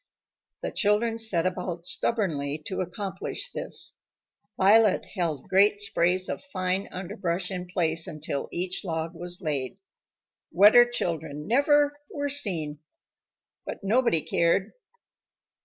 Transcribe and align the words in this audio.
The 0.63 0.71
children 0.71 1.19
set 1.19 1.45
about 1.45 1.85
stubbornly 1.85 2.57
to 2.65 2.81
accomplish 2.81 3.51
this. 3.51 3.99
Violet 4.57 5.05
held 5.13 5.47
great 5.47 5.79
sprays 5.79 6.27
of 6.27 6.41
fine 6.45 6.89
underbrush 6.91 7.51
in 7.51 7.67
place 7.67 8.07
until 8.07 8.49
each 8.51 8.83
log 8.83 9.13
was 9.13 9.41
laid. 9.43 9.77
Wetter 10.51 10.89
children 10.89 11.45
never 11.45 11.99
were 12.09 12.29
seen. 12.29 12.79
But 13.63 13.83
nobody 13.83 14.21
cared. 14.23 14.73